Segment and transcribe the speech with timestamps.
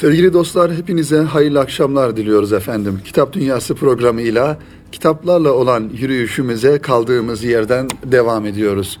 [0.00, 3.00] Sevgili dostlar hepinize hayırlı akşamlar diliyoruz efendim.
[3.04, 4.58] Kitap Dünyası programıyla
[4.92, 9.00] kitaplarla olan yürüyüşümüze kaldığımız yerden devam ediyoruz.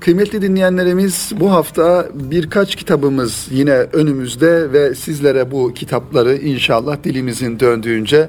[0.00, 8.28] Kıymetli dinleyenlerimiz bu hafta birkaç kitabımız yine önümüzde ve sizlere bu kitapları inşallah dilimizin döndüğünce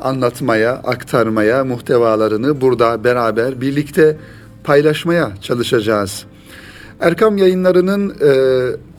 [0.00, 4.16] anlatmaya, aktarmaya, muhtevalarını burada beraber birlikte
[4.64, 6.26] paylaşmaya çalışacağız.
[7.04, 8.24] Erkam Yayınları'nın e,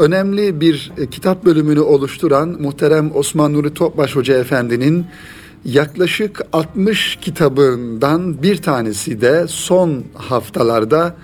[0.03, 5.05] önemli bir e, kitap bölümünü oluşturan muhterem Osman Nuri Topbaş Hoca Efendi'nin
[5.65, 11.15] yaklaşık 60 kitabından bir tanesi de son haftalarda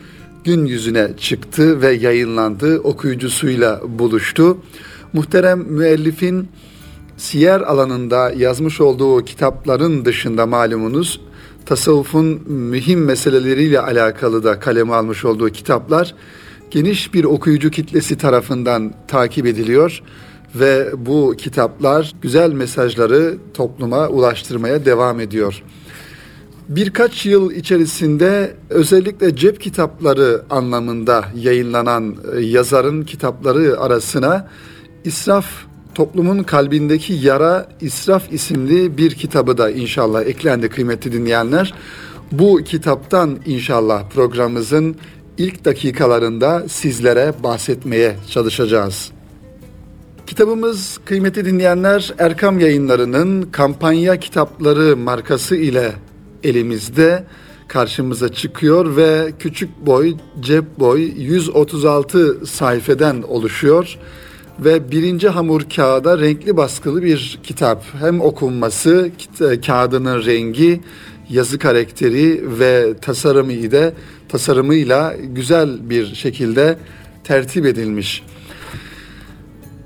[0.44, 2.80] gün yüzüne çıktı ve yayınlandı.
[2.80, 4.58] Okuyucusuyla buluştu.
[5.14, 6.48] Muhterem müellifin
[7.18, 11.22] siyer alanında yazmış olduğu kitapların dışında malumunuz
[11.66, 16.16] tasavvufun mühim meseleleriyle alakalı da kaleme almış olduğu kitaplar
[16.72, 20.02] geniş bir okuyucu kitlesi tarafından takip ediliyor
[20.56, 25.64] ve bu kitaplar güzel mesajları topluma ulaştırmaya devam ediyor.
[26.70, 34.50] Birkaç yıl içerisinde özellikle cep kitapları anlamında yayınlanan e, yazarın kitapları arasına
[35.04, 35.46] İsraf
[35.96, 41.74] Toplumun Kalbindeki Yara İsraf isimli bir kitabı da inşallah eklendi kıymetli dinleyenler.
[42.32, 44.96] Bu kitaptan inşallah programımızın
[45.38, 49.12] ilk dakikalarında sizlere bahsetmeye çalışacağız.
[50.28, 55.92] Kitabımız kıymetli dinleyenler Erkam Yayınları'nın kampanya kitapları markası ile
[56.44, 57.24] elimizde
[57.68, 63.98] karşımıza çıkıyor ve küçük boy, cep boy 136 sayfeden oluşuyor
[64.60, 67.84] ve birinci hamur kağıda renkli baskılı bir kitap.
[68.00, 69.12] Hem okunması,
[69.66, 70.82] kağıdının rengi,
[71.30, 73.94] yazı karakteri ve tasarımı ile
[74.32, 76.78] tasarımıyla güzel bir şekilde
[77.24, 78.24] tertip edilmiş.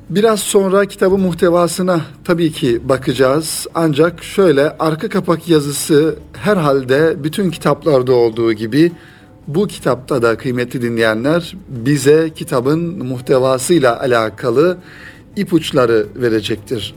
[0.09, 3.67] Biraz sonra kitabın muhtevasına tabii ki bakacağız.
[3.75, 8.91] Ancak şöyle arka kapak yazısı herhalde bütün kitaplarda olduğu gibi
[9.47, 14.77] bu kitapta da kıymetli dinleyenler bize kitabın muhtevasıyla alakalı
[15.35, 16.95] ipuçları verecektir.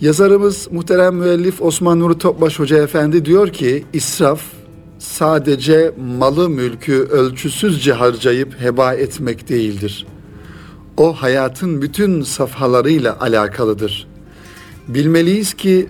[0.00, 4.42] Yazarımız muhterem müellif Osman Nuri Topbaş Hoca Efendi diyor ki israf
[5.02, 10.06] sadece malı mülkü ölçüsüzce harcayıp heba etmek değildir.
[10.96, 14.08] O hayatın bütün safhalarıyla alakalıdır.
[14.88, 15.88] Bilmeliyiz ki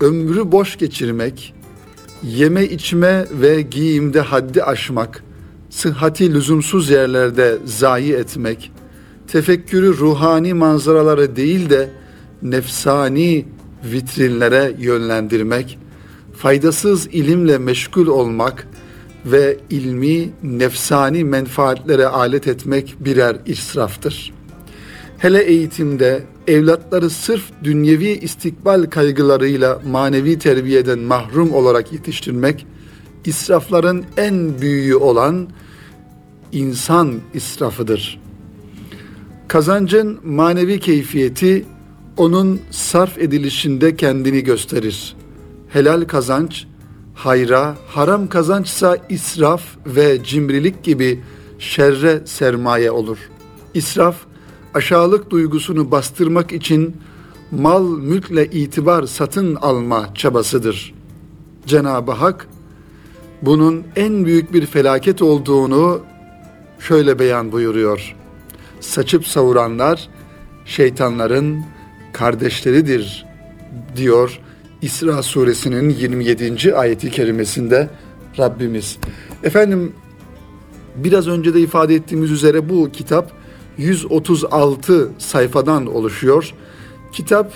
[0.00, 1.54] ömrü boş geçirmek,
[2.22, 5.24] yeme içme ve giyimde haddi aşmak,
[5.70, 8.72] sıhhati lüzumsuz yerlerde zayi etmek,
[9.28, 11.90] tefekkürü ruhani manzaraları değil de
[12.42, 13.46] nefsani
[13.84, 15.78] vitrinlere yönlendirmek,
[16.44, 18.68] faydasız ilimle meşgul olmak
[19.26, 24.32] ve ilmi nefsani menfaatlere alet etmek birer israftır.
[25.18, 32.66] Hele eğitimde evlatları sırf dünyevi istikbal kaygılarıyla manevi terbiyeden mahrum olarak yetiştirmek,
[33.24, 35.48] israfların en büyüğü olan
[36.52, 38.20] insan israfıdır.
[39.48, 41.64] Kazancın manevi keyfiyeti
[42.16, 45.16] onun sarf edilişinde kendini gösterir.
[45.74, 46.66] Helal kazanç,
[47.14, 51.20] hayra, haram kazançsa israf ve cimrilik gibi
[51.58, 53.18] şerre sermaye olur.
[53.74, 54.16] İsraf,
[54.74, 56.96] aşağılık duygusunu bastırmak için
[57.50, 60.94] mal mülkle itibar satın alma çabasıdır.
[61.66, 62.48] Cenab-ı Hak
[63.42, 66.00] bunun en büyük bir felaket olduğunu
[66.78, 68.16] şöyle beyan buyuruyor.
[68.80, 70.08] Saçıp savuranlar
[70.64, 71.64] şeytanların
[72.12, 73.26] kardeşleridir
[73.96, 74.40] diyor
[74.84, 76.74] İsra suresinin 27.
[76.74, 77.90] ayeti kerimesinde
[78.38, 78.98] Rabbimiz.
[79.42, 79.92] Efendim
[80.96, 83.32] biraz önce de ifade ettiğimiz üzere bu kitap
[83.78, 86.54] 136 sayfadan oluşuyor.
[87.12, 87.52] Kitap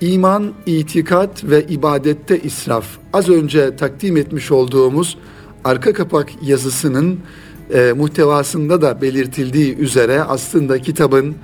[0.00, 2.86] iman, itikat ve ibadette israf.
[3.12, 5.18] Az önce takdim etmiş olduğumuz
[5.64, 7.20] arka kapak yazısının
[7.74, 11.34] e, muhtevasında da belirtildiği üzere aslında kitabın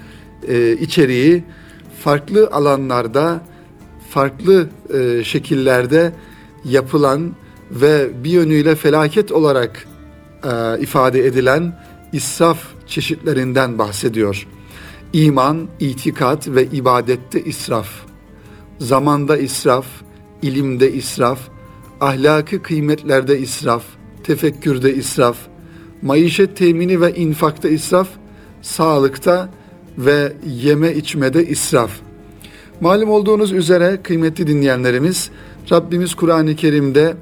[0.48, 1.44] e, içeriği
[2.04, 3.40] farklı alanlarda,
[4.10, 6.12] farklı e, şekillerde
[6.64, 7.32] yapılan
[7.70, 9.86] ve bir yönüyle felaket olarak
[10.44, 11.80] e, ifade edilen
[12.12, 14.46] israf çeşitlerinden bahsediyor.
[15.12, 17.88] İman, itikat ve ibadette israf,
[18.78, 19.86] zamanda israf,
[20.42, 21.38] ilimde israf,
[22.00, 23.84] ahlaki kıymetlerde israf,
[24.24, 25.36] tefekkürde israf,
[26.02, 28.08] maişet temini ve infakta israf,
[28.62, 29.48] sağlıkta
[29.98, 31.90] ve yeme içmede israf.
[32.80, 35.30] Malum olduğunuz üzere kıymetli dinleyenlerimiz
[35.70, 37.14] Rabbimiz Kur'an-ı Kerim'de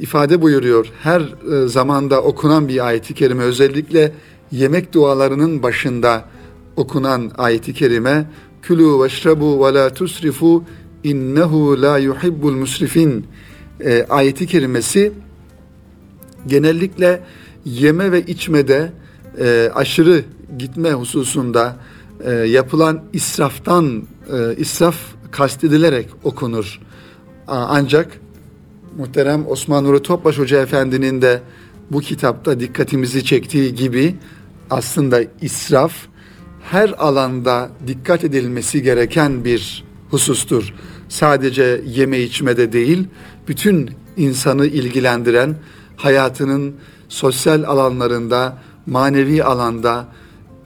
[0.00, 0.92] ifade buyuruyor.
[1.02, 4.12] Her e, zamanda okunan bir ayeti kerime özellikle
[4.52, 6.24] yemek dualarının başında
[6.76, 8.26] okunan ayeti kerime
[8.62, 10.64] Külü veşrebu ve la tusrifu
[11.04, 13.26] innehu la yuhibbul musrifin
[13.80, 15.12] e, ayeti kerimesi
[16.46, 17.20] genellikle
[17.64, 18.92] yeme ve içmede
[19.40, 20.24] e, aşırı
[20.58, 21.76] gitme hususunda
[22.24, 24.02] e, yapılan israftan
[24.32, 24.96] e, israf
[25.30, 26.80] kastedilerek okunur.
[27.48, 28.20] Ancak
[28.98, 31.40] muhterem Osman Nuri Topbaş Hoca Efendi'nin de
[31.90, 34.14] bu kitapta dikkatimizi çektiği gibi
[34.70, 35.92] aslında israf
[36.62, 40.74] her alanda dikkat edilmesi gereken bir husustur.
[41.08, 43.08] Sadece yeme içmede değil,
[43.48, 45.56] bütün insanı ilgilendiren
[45.96, 46.74] hayatının
[47.08, 50.08] sosyal alanlarında, manevi alanda,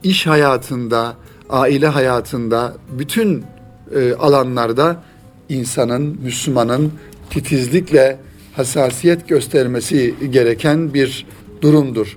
[0.03, 1.15] iş hayatında,
[1.51, 3.43] aile hayatında, bütün
[3.95, 5.03] e, alanlarda
[5.49, 6.91] insanın, Müslümanın
[7.29, 8.17] titizlikle
[8.55, 11.25] hassasiyet göstermesi gereken bir
[11.61, 12.15] durumdur.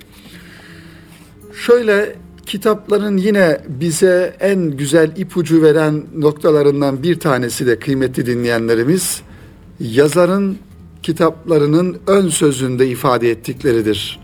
[1.66, 2.16] Şöyle
[2.46, 9.22] kitapların yine bize en güzel ipucu veren noktalarından bir tanesi de kıymetli dinleyenlerimiz
[9.80, 10.58] yazarın
[11.02, 14.20] kitaplarının ön sözünde ifade ettikleridir.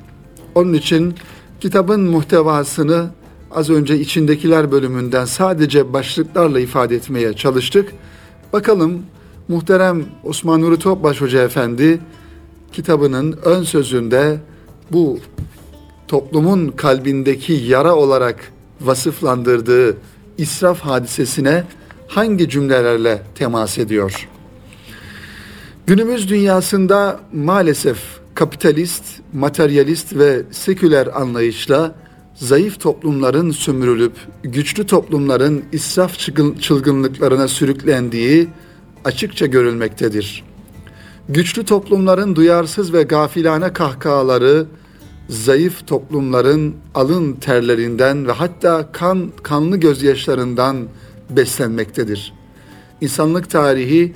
[0.55, 1.15] Onun için
[1.61, 3.11] kitabın muhtevasını
[3.51, 7.93] az önce içindekiler bölümünden sadece başlıklarla ifade etmeye çalıştık.
[8.53, 9.03] Bakalım
[9.49, 12.01] muhterem Osman Nuri Topbaş Hoca Efendi
[12.73, 14.39] kitabının ön sözünde
[14.93, 15.19] bu
[16.09, 19.97] toplumun kalbindeki yara olarak vasıflandırdığı
[20.39, 21.65] israf hadisesine
[22.09, 24.29] hangi cümlelerle temas ediyor?
[25.87, 27.99] Günümüz dünyasında maalesef
[28.35, 31.95] kapitalist, materyalist ve seküler anlayışla
[32.35, 34.13] zayıf toplumların sömürülüp
[34.43, 36.19] güçlü toplumların israf
[36.61, 38.49] çılgınlıklarına sürüklendiği
[39.05, 40.45] açıkça görülmektedir.
[41.29, 44.67] Güçlü toplumların duyarsız ve gafilane kahkahaları
[45.29, 50.77] zayıf toplumların alın terlerinden ve hatta kan kanlı gözyaşlarından
[51.31, 52.33] beslenmektedir.
[53.01, 54.15] İnsanlık tarihi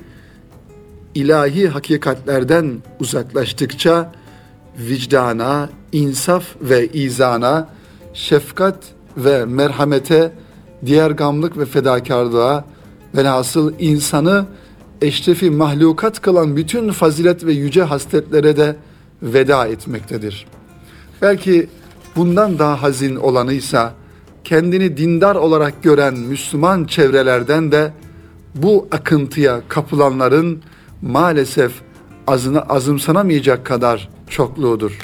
[1.14, 4.12] ilahi hakikatlerden uzaklaştıkça
[4.78, 7.68] vicdana, insaf ve izana,
[8.14, 8.78] şefkat
[9.16, 10.32] ve merhamete,
[10.86, 12.64] diğer gamlık ve fedakarlığa
[13.16, 14.46] velhasıl insanı
[15.02, 18.76] eşrefi mahlukat kılan bütün fazilet ve yüce hasletlere de
[19.22, 20.46] veda etmektedir.
[21.22, 21.68] Belki
[22.16, 23.92] bundan daha hazin olanıysa
[24.44, 27.92] kendini dindar olarak gören Müslüman çevrelerden de
[28.54, 30.62] bu akıntıya kapılanların
[31.02, 31.72] maalesef
[32.26, 34.98] azına, azımsanamayacak kadar çokluğudur.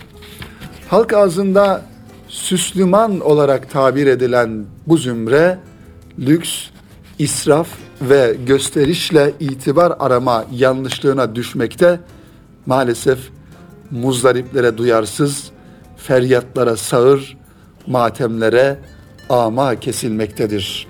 [0.89, 1.85] Halk ağzında
[2.31, 5.59] Süslüman olarak tabir edilen bu zümre
[6.19, 6.67] lüks,
[7.19, 7.69] israf
[8.03, 12.00] ve gösterişle itibar arama yanlışlığına düşmekte
[12.67, 13.19] maalesef
[13.91, 15.50] muzdariplere duyarsız,
[15.97, 17.37] feryatlara sağır,
[17.87, 18.79] matemlere
[19.29, 20.87] ama kesilmektedir.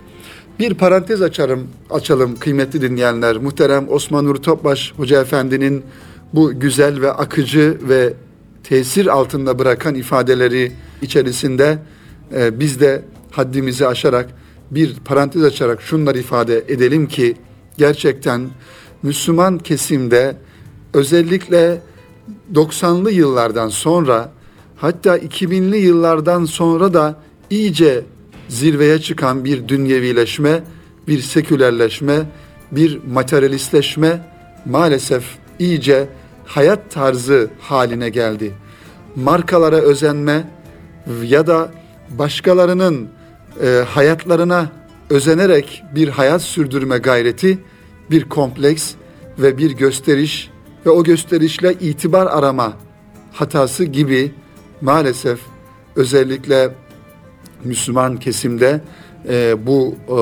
[0.58, 3.36] Bir parantez açarım, açalım kıymetli dinleyenler.
[3.36, 5.84] Muhterem Osman Nur Topbaş Hoca Efendi'nin
[6.32, 8.12] bu güzel ve akıcı ve
[8.64, 10.72] tesir altında bırakan ifadeleri
[11.02, 11.78] içerisinde
[12.34, 14.30] e, biz de haddimizi aşarak
[14.70, 17.36] bir parantez açarak şunları ifade edelim ki
[17.78, 18.50] gerçekten
[19.02, 20.36] Müslüman kesimde
[20.94, 21.80] özellikle
[22.54, 24.32] 90'lı yıllardan sonra
[24.76, 27.16] hatta 2000'li yıllardan sonra da
[27.50, 28.04] iyice
[28.48, 30.62] zirveye çıkan bir dünyevileşme,
[31.08, 32.22] bir sekülerleşme,
[32.72, 34.26] bir materyalistleşme
[34.66, 35.24] maalesef
[35.58, 36.08] iyice
[36.46, 38.52] hayat tarzı haline geldi.
[39.16, 40.48] Markalara özenme
[41.22, 41.70] ya da
[42.10, 43.08] başkalarının
[43.62, 44.68] e, hayatlarına
[45.10, 47.58] özenerek bir hayat sürdürme gayreti
[48.10, 48.92] bir kompleks
[49.38, 50.50] ve bir gösteriş
[50.86, 52.72] ve o gösterişle itibar arama
[53.32, 54.32] hatası gibi
[54.80, 55.40] maalesef
[55.96, 56.74] özellikle
[57.64, 58.80] Müslüman kesimde
[59.28, 60.14] e, bu e,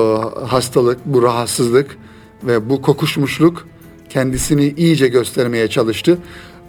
[0.45, 1.97] hastalık, bu rahatsızlık
[2.43, 3.67] ve bu kokuşmuşluk
[4.09, 6.17] kendisini iyice göstermeye çalıştı.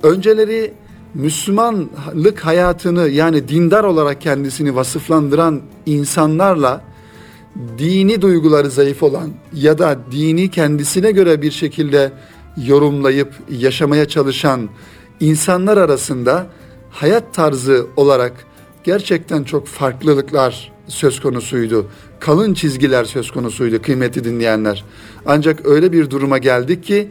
[0.02, 0.73] Önceleri
[1.14, 6.85] Müslümanlık hayatını yani dindar olarak kendisini vasıflandıran insanlarla
[7.79, 12.12] dini duyguları zayıf olan ya da dini kendisine göre bir şekilde
[12.67, 14.69] yorumlayıp yaşamaya çalışan
[15.21, 16.47] insanlar arasında
[16.90, 18.33] hayat tarzı olarak
[18.85, 21.87] gerçekten çok farklılıklar söz konusuydu.
[22.21, 24.85] Kalın çizgiler söz konusuydu kıymetli dinleyenler.
[25.26, 27.09] Ancak öyle bir duruma geldik ki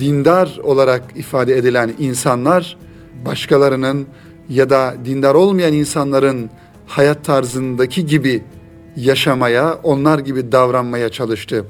[0.00, 2.76] dindar olarak ifade edilen insanlar
[3.24, 4.06] başkalarının
[4.48, 6.50] ya da dindar olmayan insanların
[6.86, 8.42] hayat tarzındaki gibi
[8.96, 11.64] yaşamaya, onlar gibi davranmaya çalıştı.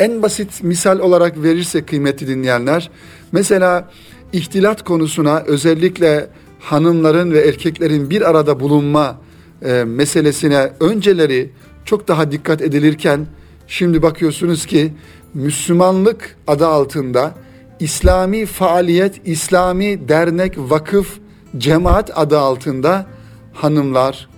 [0.00, 2.90] En basit misal olarak verirsek kıymetli dinleyenler,
[3.32, 3.90] mesela
[4.32, 6.28] ihtilat konusuna özellikle
[6.60, 9.20] hanımların ve erkeklerin bir arada bulunma
[9.64, 11.50] e, meselesine önceleri
[11.84, 13.26] çok daha dikkat edilirken
[13.72, 14.92] Şimdi bakıyorsunuz ki
[15.34, 17.34] Müslümanlık adı altında
[17.82, 21.18] İslami faaliyet, İslami dernek, vakıf,
[21.58, 23.06] cemaat adı altında
[23.52, 24.28] hanımlar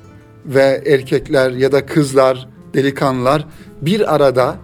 [0.47, 3.47] ve erkekler ya da kızlar, delikanlılar
[3.83, 4.57] bir arada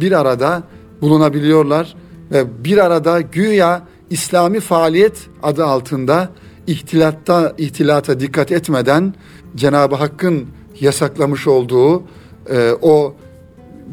[0.00, 0.62] bir arada
[1.00, 1.94] bulunabiliyorlar
[2.30, 6.28] ve bir arada güya İslami faaliyet adı altında
[6.66, 9.14] ihtilatta ihtilata dikkat etmeden
[9.56, 10.46] Cenab-ı Hakk'ın
[10.80, 12.02] yasaklamış olduğu
[12.50, 13.14] e, o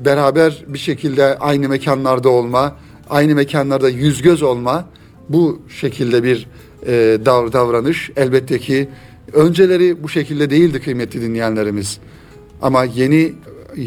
[0.06, 2.76] beraber bir şekilde aynı mekanlarda olma,
[3.10, 4.86] aynı mekanlarda yüz göz olma
[5.30, 6.48] bu şekilde bir
[6.88, 6.92] e,
[7.26, 8.90] dav davranış elbette ki
[9.34, 12.00] önceleri bu şekilde değildi kıymetli dinleyenlerimiz.
[12.62, 13.34] Ama yeni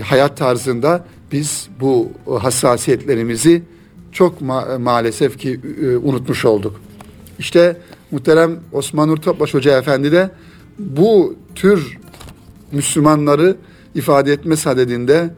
[0.02, 2.08] hayat tarzında biz bu
[2.40, 3.62] hassasiyetlerimizi
[4.12, 6.80] çok ma- maalesef ki e, unutmuş olduk.
[7.38, 7.76] İşte
[8.10, 10.30] muhterem Osman Nur Topbaş Hoca Efendi de
[10.78, 11.98] bu tür
[12.72, 13.56] Müslümanları
[13.94, 15.30] ifade etme sadedinde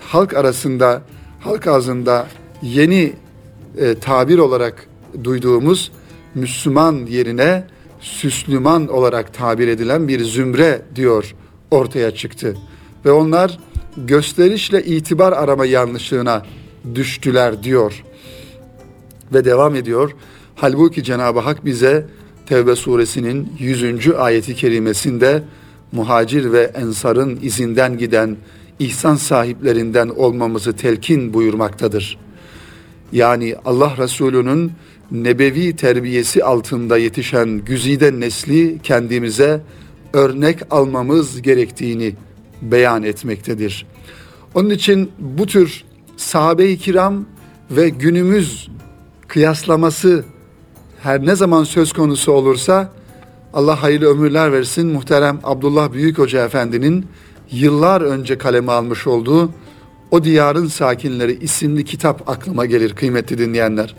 [0.00, 1.02] halk arasında,
[1.40, 2.26] halk ağzında
[2.64, 3.12] yeni
[3.78, 4.86] e, tabir olarak
[5.24, 5.92] duyduğumuz
[6.34, 7.64] Müslüman yerine
[8.00, 11.34] Süslüman olarak tabir edilen bir zümre diyor
[11.70, 12.56] ortaya çıktı.
[13.04, 13.58] Ve onlar
[13.96, 16.42] gösterişle itibar arama yanlışlığına
[16.94, 18.04] düştüler diyor.
[19.34, 20.12] Ve devam ediyor.
[20.54, 22.06] Halbuki Cenab-ı Hak bize
[22.46, 24.10] Tevbe suresinin 100.
[24.10, 25.42] ayeti kerimesinde
[25.92, 28.36] muhacir ve ensarın izinden giden
[28.78, 32.23] ihsan sahiplerinden olmamızı telkin buyurmaktadır.
[33.12, 34.72] Yani Allah Resulü'nün
[35.10, 39.60] nebevi terbiyesi altında yetişen güzide nesli kendimize
[40.12, 42.14] örnek almamız gerektiğini
[42.62, 43.86] beyan etmektedir.
[44.54, 45.84] Onun için bu tür
[46.16, 47.24] sahabe-i kiram
[47.70, 48.68] ve günümüz
[49.28, 50.24] kıyaslaması
[51.02, 52.92] her ne zaman söz konusu olursa
[53.54, 57.06] Allah hayırlı ömürler versin muhterem Abdullah Büyük Hoca Efendi'nin
[57.50, 59.50] yıllar önce kaleme almış olduğu
[60.10, 63.94] O Diyarın Sakinleri isimli kitap aklıma gelir kıymetli dinleyenler.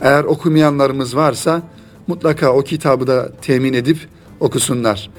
[0.00, 1.62] Eğer okumayanlarımız varsa
[2.06, 3.98] mutlaka o kitabı da temin edip
[4.40, 5.10] okusunlar.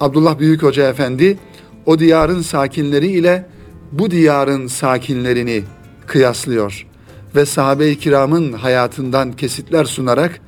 [0.00, 1.38] Abdullah Büyük Hoca Efendi
[1.86, 3.46] o diyarın sakinleri ile
[3.92, 5.62] bu diyarın sakinlerini
[6.06, 6.86] kıyaslıyor
[7.36, 10.40] ve sahabe-i kiramın hayatından kesitler sunarak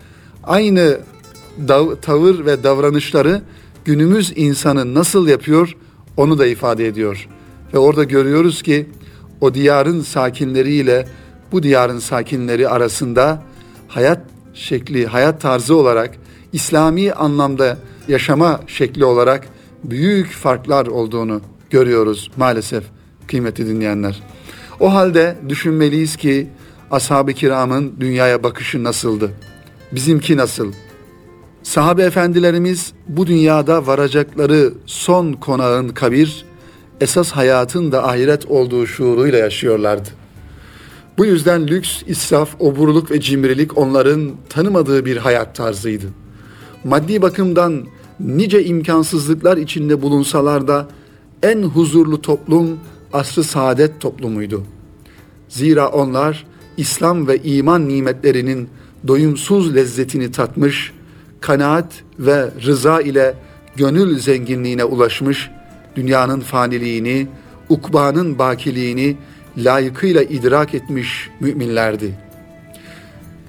[0.45, 1.01] aynı
[1.69, 3.43] dav- tavır ve davranışları
[3.85, 5.77] günümüz insanı nasıl yapıyor
[6.17, 7.29] onu da ifade ediyor.
[7.75, 8.87] Ve orada görüyoruz ki
[9.41, 11.09] o diyarın sakinleriyle
[11.53, 13.43] bu diyarın sakinleri arasında
[13.89, 14.21] hayat
[14.55, 16.11] şekli, hayat tarzı olarak
[16.53, 17.79] İslami anlamda
[18.09, 19.49] yaşama şekli olarak
[19.85, 21.41] büyük farklar olduğunu
[21.71, 22.85] görüyoruz maalesef
[23.27, 24.23] kıymetli dinleyenler.
[24.81, 26.49] O halde düşünmeliyiz ki
[26.91, 29.31] ashab-ı kiramın dünyaya bakışı nasıldı?
[29.93, 30.73] Bizimki nasıl?
[31.63, 36.45] Sahabe efendilerimiz bu dünyada varacakları son konağın kabir,
[37.01, 40.09] esas hayatın da ahiret olduğu şuuruyla yaşıyorlardı.
[41.19, 46.07] Bu yüzden lüks, israf, oburluk ve cimrilik onların tanımadığı bir hayat tarzıydı.
[46.85, 47.87] Maddi bakımdan
[48.21, 50.89] nice imkansızlıklar içinde bulunsalar da
[51.43, 52.79] en huzurlu toplum
[53.13, 54.63] asrı saadet toplumuydu.
[55.49, 58.69] Zira onlar İslam ve iman nimetlerinin
[59.07, 60.93] doyumsuz lezzetini tatmış,
[61.41, 63.35] kanaat ve rıza ile
[63.77, 65.51] gönül zenginliğine ulaşmış,
[65.99, 67.27] dünyanın faniliğini,
[67.69, 69.17] ukbanın bakiliğini
[69.57, 72.15] layıkıyla idrak etmiş müminlerdi.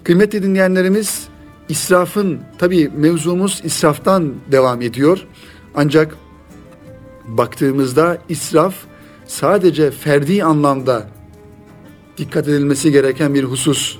[0.03, 1.27] Kıymetli dinleyenlerimiz,
[1.69, 5.27] israfın, tabi mevzumuz israftan devam ediyor.
[5.75, 6.15] Ancak
[7.27, 8.75] baktığımızda israf
[9.27, 11.07] sadece ferdi anlamda
[12.17, 13.97] dikkat edilmesi gereken bir husus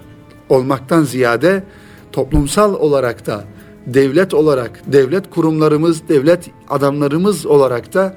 [0.50, 1.64] olmaktan ziyade
[2.12, 3.44] toplumsal olarak da
[3.88, 8.16] devlet olarak, devlet kurumlarımız, devlet adamlarımız olarak da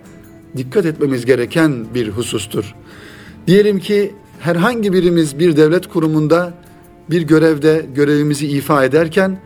[0.56, 2.74] dikkat etmemiz gereken bir husustur.
[3.46, 6.54] Diyelim ki herhangi birimiz bir devlet kurumunda
[7.10, 9.40] bir görevde görevimizi ifa ederken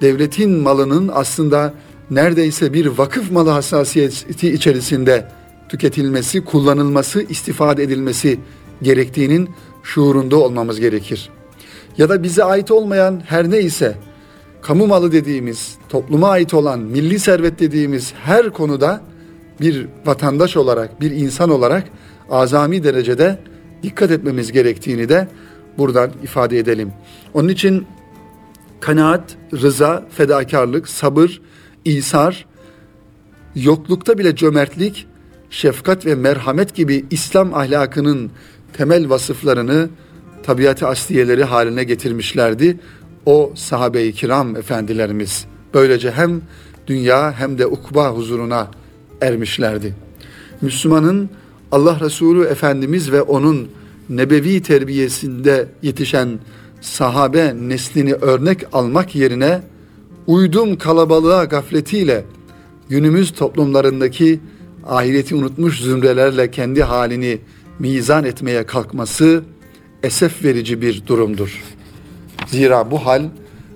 [0.00, 1.74] devletin malının aslında
[2.10, 5.28] neredeyse bir vakıf malı hassasiyeti içerisinde
[5.68, 8.40] tüketilmesi, kullanılması, istifade edilmesi
[8.82, 9.50] gerektiğinin
[9.82, 11.30] şuurunda olmamız gerekir.
[11.98, 13.96] Ya da bize ait olmayan her neyse
[14.62, 19.00] kamu malı dediğimiz, topluma ait olan milli servet dediğimiz her konuda
[19.60, 21.84] bir vatandaş olarak, bir insan olarak
[22.30, 23.38] azami derecede
[23.82, 25.28] dikkat etmemiz gerektiğini de
[25.78, 26.92] buradan ifade edelim.
[27.34, 27.86] Onun için
[28.80, 31.40] kanaat, rıza, fedakarlık, sabır,
[31.84, 32.46] İsar,
[33.54, 35.06] yoklukta bile cömertlik,
[35.50, 38.30] şefkat ve merhamet gibi İslam ahlakının
[38.72, 39.88] temel vasıflarını
[40.42, 42.80] tabiatı asliyeleri haline getirmişlerdi.
[43.26, 45.46] O sahabe-i kiram efendilerimiz.
[45.74, 46.42] Böylece hem
[46.86, 48.70] dünya hem de ukba huzuruna
[49.22, 49.94] ermişlerdi.
[50.60, 51.30] Müslümanın
[51.72, 53.68] Allah Resulü Efendimiz ve onun
[54.08, 56.38] nebevi terbiyesinde yetişen
[56.80, 59.60] sahabe neslini örnek almak yerine
[60.26, 62.24] uydum kalabalığa gafletiyle
[62.88, 64.40] günümüz toplumlarındaki
[64.86, 67.38] ahireti unutmuş zümrelerle kendi halini
[67.78, 69.42] mizan etmeye kalkması
[70.02, 71.62] esef verici bir durumdur.
[72.46, 73.22] Zira bu hal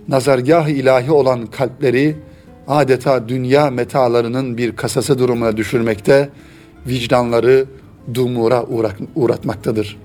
[0.09, 2.17] nazargah ilahi olan kalpleri
[2.69, 6.31] adeta dünya metalarının bir kasası durumuna düşürmekte,
[6.87, 7.67] vicdanları
[8.15, 8.65] dumura
[9.15, 9.99] uğratmaktadır.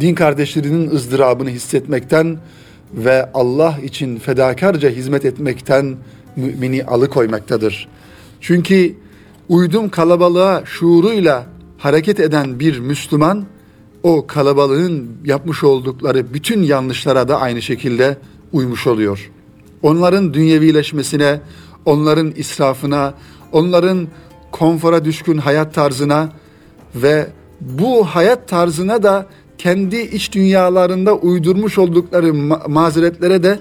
[0.00, 2.38] Din kardeşlerinin ızdırabını hissetmekten
[2.94, 5.96] ve Allah için fedakarca hizmet etmekten
[6.36, 7.88] mümini alıkoymaktadır.
[8.40, 8.94] Çünkü
[9.48, 11.46] uydum kalabalığa şuuruyla
[11.78, 13.44] hareket eden bir Müslüman
[14.02, 18.16] o kalabalığın yapmış oldukları bütün yanlışlara da aynı şekilde
[18.52, 19.30] uymuş oluyor.
[19.82, 21.40] Onların dünyevileşmesine,
[21.84, 23.14] onların israfına,
[23.52, 24.08] onların
[24.52, 26.28] konfora düşkün hayat tarzına
[26.94, 27.26] ve
[27.60, 29.26] bu hayat tarzına da
[29.58, 33.60] kendi iç dünyalarında uydurmuş oldukları ma- mazeretlere de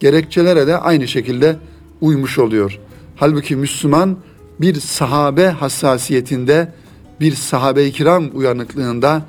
[0.00, 1.56] gerekçelere de aynı şekilde
[2.00, 2.78] uymuş oluyor.
[3.16, 4.16] Halbuki Müslüman
[4.60, 6.72] bir sahabe hassasiyetinde,
[7.20, 9.22] bir sahabe-i kiram uyanıklığında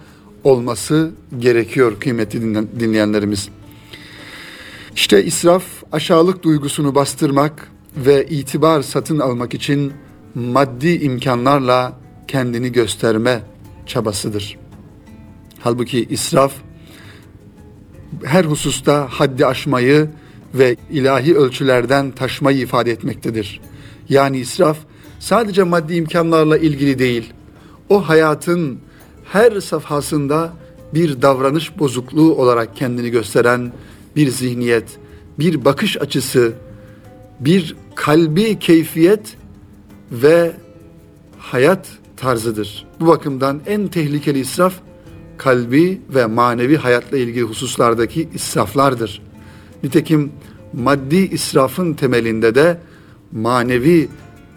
[0.43, 2.41] olması gerekiyor kıymetli
[2.79, 3.49] dinleyenlerimiz.
[4.99, 9.93] İşte israf aşağılık duygusunu bastırmak ve itibar satın almak için
[10.35, 13.41] maddi imkanlarla kendini gösterme
[13.85, 14.57] çabasıdır.
[15.59, 16.53] Halbuki israf
[18.23, 20.09] her hususta haddi aşmayı
[20.53, 23.61] ve ilahi ölçülerden taşmayı ifade etmektedir.
[24.09, 24.77] Yani israf
[25.19, 27.33] sadece maddi imkanlarla ilgili değil,
[27.89, 28.79] o hayatın
[29.25, 30.53] her safhasında
[30.93, 33.71] bir davranış bozukluğu olarak kendini gösteren
[34.19, 34.97] bir zihniyet,
[35.39, 36.53] bir bakış açısı,
[37.39, 39.37] bir kalbi keyfiyet
[40.11, 40.51] ve
[41.37, 42.87] hayat tarzıdır.
[42.99, 44.73] Bu bakımdan en tehlikeli israf
[45.37, 49.21] kalbi ve manevi hayatla ilgili hususlardaki israflardır.
[49.83, 50.31] Nitekim
[50.73, 52.79] maddi israfın temelinde de
[53.31, 54.09] manevi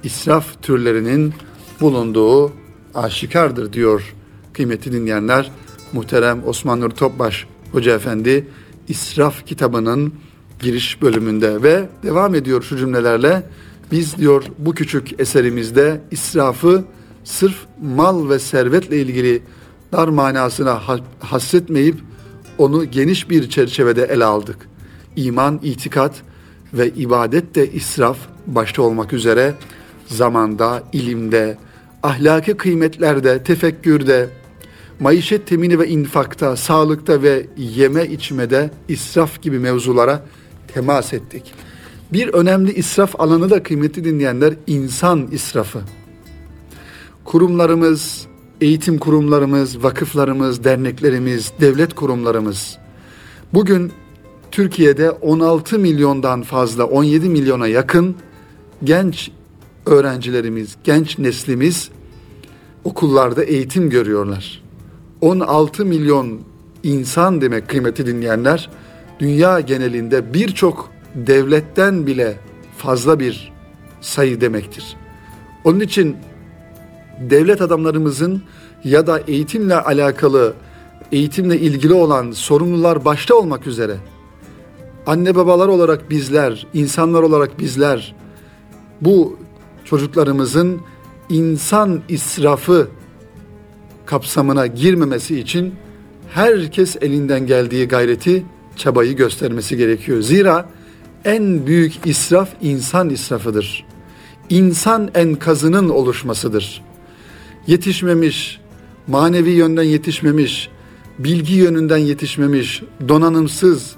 [0.03, 1.35] israf türlerinin
[1.81, 2.53] bulunduğu
[2.94, 4.14] aşikardır diyor
[4.53, 5.51] kıymetli dinleyenler.
[5.92, 8.46] Muhterem Osman Nur Topbaş Hoca Efendi
[8.88, 10.14] İsraf kitabının
[10.61, 13.42] giriş bölümünde ve devam ediyor şu cümlelerle.
[13.92, 16.85] Biz diyor bu küçük eserimizde israfı
[17.25, 19.42] sırf mal ve servetle ilgili
[19.92, 20.81] dar manasına
[21.21, 21.97] hasretmeyip
[22.59, 24.57] onu geniş bir çerçevede ele aldık.
[25.16, 26.23] İman, itikat
[26.75, 29.55] ve ibadet de israf başta olmak üzere
[30.07, 31.59] zamanda, ilimde,
[32.03, 34.29] ahlaki kıymetlerde, tefekkürde,
[35.03, 40.25] maişet temini ve infakta, sağlıkta ve yeme içmede israf gibi mevzulara
[40.75, 41.55] temas ettik.
[42.12, 45.81] Bir önemli israf alanı da kıymetli dinleyenler insan israfı.
[47.25, 48.27] Kurumlarımız,
[48.61, 52.79] eğitim kurumlarımız, vakıflarımız, derneklerimiz, devlet kurumlarımız
[53.55, 53.93] bugün
[54.51, 58.17] Türkiye'de 16 milyondan fazla 17 milyona yakın
[58.85, 59.31] genç
[59.87, 61.91] öğrencilerimiz, genç neslimiz
[62.85, 64.62] okullarda eğitim görüyorlar.
[65.22, 66.40] 16 milyon
[66.82, 68.70] insan demek kıymeti dinleyenler
[69.20, 72.37] dünya genelinde birçok devletten bile
[72.78, 73.52] fazla bir
[74.00, 74.96] sayı demektir.
[75.64, 76.16] Onun için
[77.20, 78.42] devlet adamlarımızın
[78.85, 80.54] ya da eğitimle alakalı,
[81.12, 83.96] eğitimle ilgili olan sorumlular başta olmak üzere
[85.06, 88.14] anne babalar olarak bizler, insanlar olarak bizler
[89.00, 89.38] bu
[89.85, 90.80] çocuklarımızın
[91.28, 92.88] insan israfı
[94.07, 95.75] kapsamına girmemesi için
[96.29, 98.45] herkes elinden geldiği gayreti,
[98.77, 100.21] çabayı göstermesi gerekiyor.
[100.21, 100.69] Zira
[101.25, 103.87] en büyük israf insan israfıdır.
[104.51, 106.83] İnsan enkazının oluşmasıdır.
[107.67, 108.61] Yetişmemiş,
[109.07, 110.69] manevi yönden yetişmemiş,
[111.19, 113.91] bilgi yönünden yetişmemiş, donanımsız,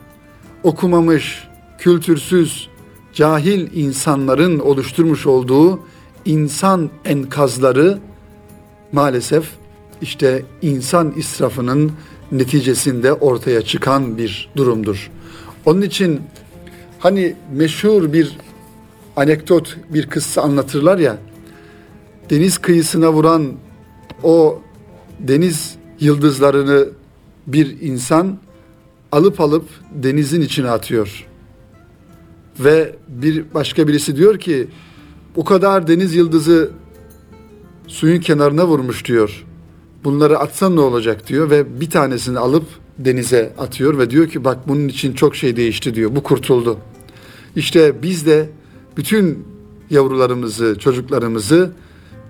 [0.62, 1.44] okumamış,
[1.78, 2.68] kültürsüz,
[3.14, 5.80] cahil insanların oluşturmuş olduğu
[6.24, 7.98] insan enkazları
[8.92, 9.44] maalesef
[10.04, 11.92] işte insan israfının
[12.32, 15.10] neticesinde ortaya çıkan bir durumdur.
[15.66, 16.20] Onun için
[16.98, 18.36] hani meşhur bir
[19.16, 21.18] anekdot, bir kıssa anlatırlar ya,
[22.30, 23.52] deniz kıyısına vuran
[24.22, 24.62] o
[25.18, 26.88] deniz yıldızlarını
[27.46, 28.38] bir insan
[29.12, 31.26] alıp alıp denizin içine atıyor.
[32.60, 34.68] Ve bir başka birisi diyor ki
[35.36, 36.70] o kadar deniz yıldızı
[37.86, 39.44] suyun kenarına vurmuş diyor.
[40.04, 42.64] Bunları atsan ne olacak diyor ve bir tanesini alıp
[42.98, 46.16] denize atıyor ve diyor ki bak bunun için çok şey değişti diyor.
[46.16, 46.78] Bu kurtuldu.
[47.56, 48.50] İşte biz de
[48.96, 49.44] bütün
[49.90, 51.72] yavrularımızı, çocuklarımızı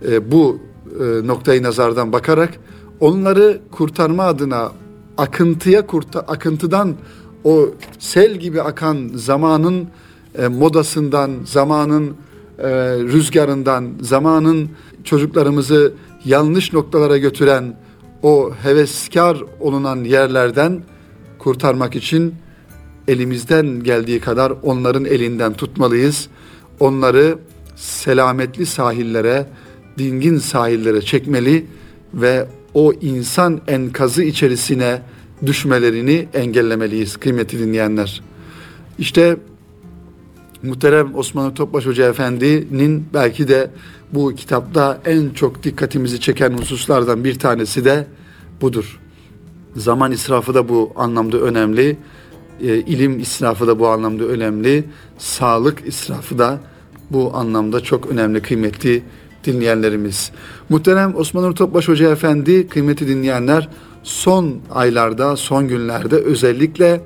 [0.09, 0.59] e, bu
[1.01, 2.55] e, noktayı nazardan bakarak
[3.01, 4.73] onları kurtarma adına
[5.19, 6.95] akıntıya kurta, akıntıdan
[7.45, 9.89] o sel gibi akan zamanın
[10.39, 12.17] e, modasından, zamanın
[12.59, 14.69] e, rüzgarından, zamanın
[15.05, 15.93] çocuklarımızı
[16.25, 17.77] yanlış noktalara götüren
[18.23, 20.83] o heveskar olunan yerlerden
[21.39, 22.35] kurtarmak için
[23.09, 26.29] elimizden geldiği kadar onların elinden tutmalıyız.
[26.81, 27.39] Onları
[27.77, 29.47] selametli sahillere,
[29.99, 31.67] dingin sahillere çekmeli
[32.15, 35.03] ve o insan enkazı içerisine
[35.47, 38.23] düşmelerini engellemeliyiz kıymetli dinleyenler.
[38.99, 39.37] İşte
[40.65, 43.71] muhterem Osman Topbaş Hoca Efendi'nin belki de
[44.13, 48.07] bu kitapta en çok dikkatimizi çeken hususlardan bir tanesi de
[48.61, 49.01] budur.
[49.77, 51.97] Zaman israfı da bu anlamda önemli.
[52.61, 54.85] E, ilim israfı da bu anlamda önemli.
[55.19, 56.61] Sağlık israfı da
[57.11, 59.03] bu anlamda çok önemli kıymetli
[59.45, 60.33] dinleyenlerimiz.
[60.69, 63.69] Muhterem Osman Nur Topbaş Hoca Efendi kıymetli dinleyenler
[64.03, 67.01] son aylarda, son günlerde özellikle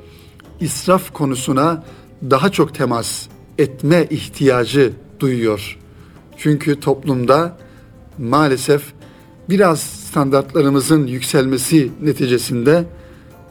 [0.61, 1.85] israf konusuna
[2.31, 5.79] daha çok temas etme ihtiyacı duyuyor.
[6.37, 7.57] Çünkü toplumda
[8.19, 8.83] maalesef
[9.49, 12.85] biraz standartlarımızın yükselmesi neticesinde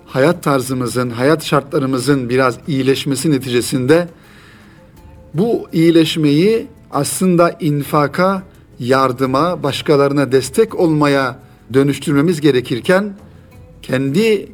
[0.05, 4.07] hayat tarzımızın, hayat şartlarımızın biraz iyileşmesi neticesinde
[5.33, 8.43] bu iyileşmeyi aslında infaka,
[8.79, 11.39] yardıma, başkalarına destek olmaya
[11.73, 13.17] dönüştürmemiz gerekirken
[13.81, 14.51] kendi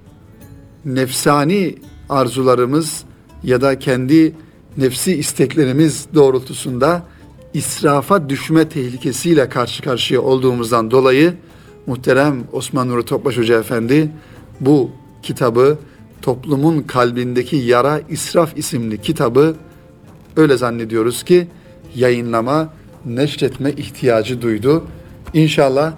[0.86, 1.76] nefsani
[2.10, 3.04] arzularımız
[3.44, 4.34] ya da kendi
[4.78, 7.04] nefsi isteklerimiz doğrultusunda
[7.54, 11.34] israfa düşme tehlikesiyle karşı karşıya olduğumuzdan dolayı
[11.88, 14.12] muhterem Osman Nuri Topbaş Hoca Efendi
[14.60, 14.92] bu
[15.24, 15.78] kitabı
[16.22, 19.56] toplumun kalbindeki yara israf isimli kitabı
[20.38, 21.48] öyle zannediyoruz ki
[21.96, 22.74] yayınlama,
[23.06, 24.84] neşretme ihtiyacı duydu.
[25.34, 25.94] İnşallah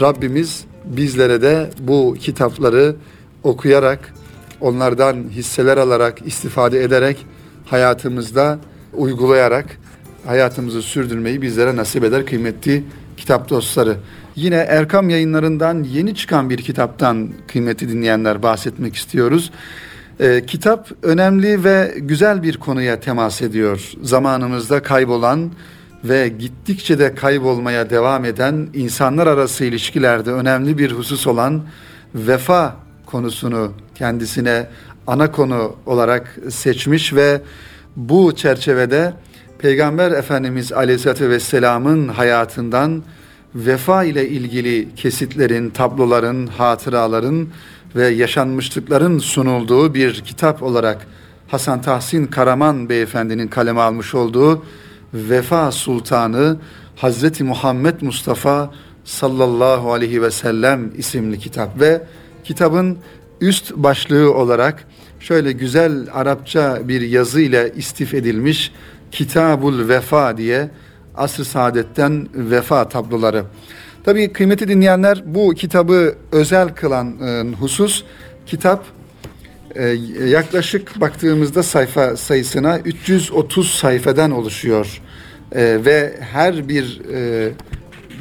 [0.00, 2.96] Rabbimiz bizlere de bu kitapları
[3.42, 4.14] okuyarak,
[4.60, 7.26] onlardan hisseler alarak, istifade ederek,
[7.70, 8.58] hayatımızda
[8.92, 9.66] uygulayarak
[10.26, 12.84] hayatımızı sürdürmeyi bizlere nasip eder kıymetli
[13.16, 13.96] kitap dostları.
[14.36, 19.50] Yine Erkam yayınlarından yeni çıkan bir kitaptan kıymetli dinleyenler bahsetmek istiyoruz.
[20.20, 23.92] Ee, kitap önemli ve güzel bir konuya temas ediyor.
[24.02, 25.50] Zamanımızda kaybolan
[26.04, 31.62] ve gittikçe de kaybolmaya devam eden insanlar arası ilişkilerde önemli bir husus olan
[32.14, 34.66] vefa konusunu kendisine
[35.06, 37.40] ana konu olarak seçmiş ve
[37.96, 39.14] bu çerçevede
[39.58, 43.02] Peygamber Efendimiz Aleyhisselatü Vesselam'ın hayatından
[43.54, 47.48] vefa ile ilgili kesitlerin, tabloların, hatıraların
[47.96, 51.06] ve yaşanmışlıkların sunulduğu bir kitap olarak
[51.48, 54.64] Hasan Tahsin Karaman beyefendinin kaleme almış olduğu
[55.14, 56.56] Vefa Sultanı
[56.96, 58.70] Hazreti Muhammed Mustafa
[59.04, 62.02] sallallahu aleyhi ve sellem isimli kitap ve
[62.44, 62.98] kitabın
[63.40, 64.84] üst başlığı olarak
[65.20, 68.72] şöyle güzel Arapça bir yazı ile istif edilmiş
[69.10, 70.70] Kitabul Vefa diye
[71.16, 73.44] asr-ı saadetten vefa tabloları.
[74.04, 78.04] Tabii kıymeti dinleyenler bu kitabı özel kılan e, husus
[78.46, 78.84] kitap
[79.74, 79.84] e,
[80.28, 85.00] yaklaşık baktığımızda sayfa sayısına 330 sayfadan oluşuyor.
[85.52, 87.50] E, ve her bir e,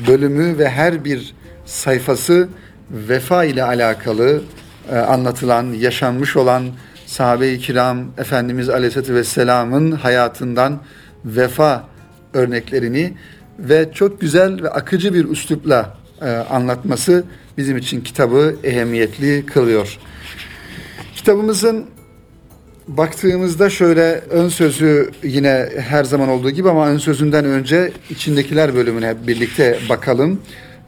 [0.07, 1.33] bölümü ve her bir
[1.65, 2.49] sayfası
[2.91, 4.41] vefa ile alakalı
[4.91, 6.63] e, anlatılan, yaşanmış olan
[7.09, 10.79] sahabe-i kiram Efendimiz Aleyhisselatü Vesselam'ın hayatından
[11.25, 11.87] vefa
[12.33, 13.13] örneklerini
[13.59, 17.23] ve çok güzel ve akıcı bir üslupla e, anlatması
[17.57, 19.97] bizim için kitabı ehemmiyetli kılıyor.
[21.15, 21.85] Kitabımızın
[22.87, 29.27] baktığımızda şöyle ön sözü yine her zaman olduğu gibi ama ön sözünden önce içindekiler bölümüne
[29.27, 30.41] birlikte bakalım.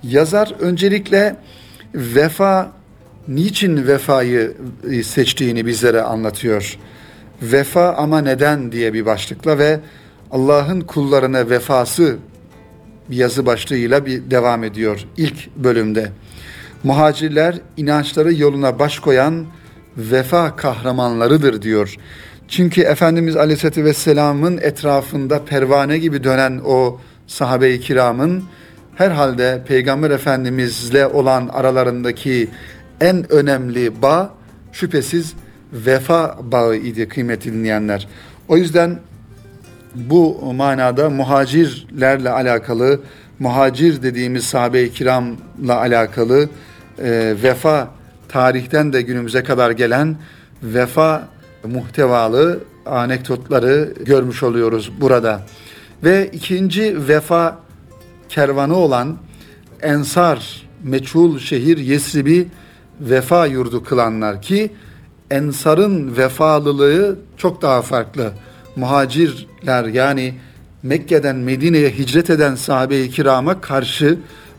[0.04, 1.36] Yazar öncelikle
[1.96, 2.81] vefa
[3.28, 4.54] niçin vefayı
[4.92, 6.78] e, seçtiğini bizlere anlatıyor.
[7.42, 9.80] Vefa ama neden diye bir başlıkla ve
[10.32, 12.18] Allah'ın kullarına vefası
[13.10, 16.12] yazı başlığıyla bir devam ediyor ilk bölümde.
[16.84, 19.46] Muhacirler inançları yoluna baş koyan
[19.98, 21.96] vefa kahramanlarıdır diyor.
[22.48, 28.44] Çünkü Efendimiz Aleyhisselatü Vesselam'ın etrafında pervane gibi dönen o sahabe-i kiramın
[28.96, 32.48] herhalde Peygamber Efendimizle olan aralarındaki
[33.02, 34.34] en önemli bağ
[34.72, 35.34] şüphesiz
[35.74, 38.08] vefa bağı idi kıymetli dinleyenler.
[38.48, 39.00] O yüzden
[39.96, 43.00] bu manada muhacirlerle alakalı,
[43.40, 46.50] muhacir dediğimiz sahabe-i kiramla alakalı
[47.00, 47.92] e, vefa
[48.30, 50.16] tarihten de günümüze kadar gelen
[50.64, 51.28] vefa
[51.64, 55.42] muhtevalı anekdotları görmüş oluyoruz burada.
[56.04, 57.60] Ve ikinci vefa
[58.30, 59.18] kervanı olan
[59.82, 62.48] Ensar, meçhul şehir Yesrib'i
[63.02, 64.72] vefa yurdu kılanlar ki
[65.32, 68.32] ensarın vefalılığı çok daha farklı.
[68.76, 70.34] Muhacirler yani
[70.84, 74.18] Mekke'den Medine'ye hicret eden sahabe-i kirama karşı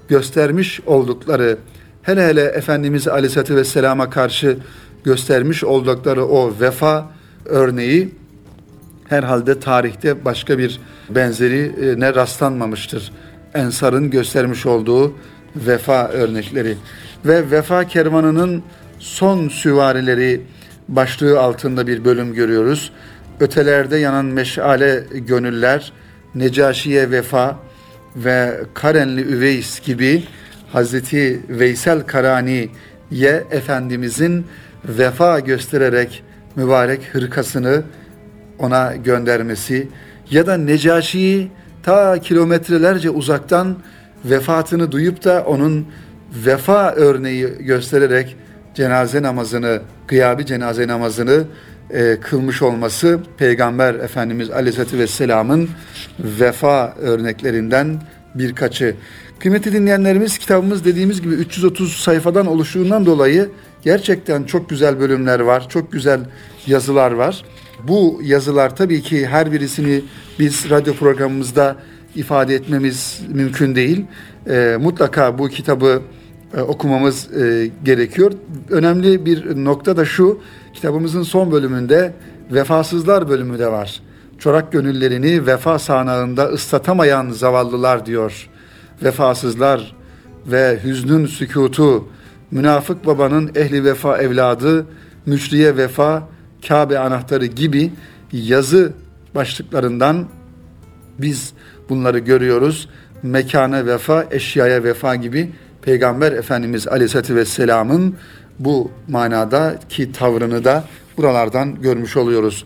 [0.08, 1.58] göstermiş oldukları
[2.02, 4.58] hele hele Efendimiz Aleyhisselatü Vesselam'a karşı
[5.04, 7.10] göstermiş oldukları o vefa
[7.44, 8.14] örneği
[9.08, 13.12] herhalde tarihte başka bir benzeri ne rastlanmamıştır.
[13.54, 15.12] Ensar'ın göstermiş olduğu
[15.56, 16.76] vefa örnekleri
[17.24, 18.62] ve vefa kervanının
[18.98, 20.40] son süvarileri
[20.88, 22.92] başlığı altında bir bölüm görüyoruz.
[23.40, 25.92] Ötelerde yanan meşale gönüller,
[26.34, 27.58] Necaşiye vefa
[28.16, 30.24] ve Karenli Üveys gibi
[30.72, 34.46] Hazreti Veysel Karani'ye Efendimizin
[34.84, 36.22] vefa göstererek
[36.56, 37.82] mübarek hırkasını
[38.58, 39.88] ona göndermesi
[40.30, 41.50] ya da Necaşi'yi
[41.82, 43.76] ta kilometrelerce uzaktan
[44.24, 45.86] vefatını duyup da onun
[46.32, 48.36] vefa örneği göstererek
[48.74, 51.44] cenaze namazını, gıyabi cenaze namazını
[51.90, 55.68] e, kılmış olması Peygamber Efendimiz Aleyhisselatü Vesselam'ın
[56.18, 58.02] vefa örneklerinden
[58.34, 58.94] birkaçı.
[59.38, 63.48] Kıymetli dinleyenlerimiz kitabımız dediğimiz gibi 330 sayfadan oluştuğundan dolayı
[63.82, 66.20] gerçekten çok güzel bölümler var, çok güzel
[66.66, 67.44] yazılar var.
[67.88, 70.02] Bu yazılar tabii ki her birisini
[70.38, 71.76] biz radyo programımızda
[72.14, 74.04] ifade etmemiz mümkün değil.
[74.50, 76.02] E, mutlaka bu kitabı
[76.60, 78.32] okumamız e, gerekiyor.
[78.70, 80.40] Önemli bir nokta da şu,
[80.74, 82.12] kitabımızın son bölümünde
[82.50, 84.02] vefasızlar bölümü de var.
[84.38, 88.48] Çorak gönüllerini vefa sahnağında ıslatamayan zavallılar diyor.
[89.02, 89.96] Vefasızlar
[90.46, 92.08] ve hüznün sükutu,
[92.50, 94.86] münafık babanın ehli vefa evladı,
[95.26, 96.28] müşriye vefa,
[96.68, 97.92] Kabe anahtarı gibi
[98.32, 98.92] yazı
[99.34, 100.26] başlıklarından
[101.18, 101.52] biz
[101.88, 102.88] bunları görüyoruz.
[103.22, 105.50] Mekana vefa, eşyaya vefa gibi
[105.82, 108.14] Peygamber Efendimiz Aleyhisselatü Vesselam'ın
[108.58, 110.84] bu manadaki tavrını da
[111.16, 112.64] buralardan görmüş oluyoruz.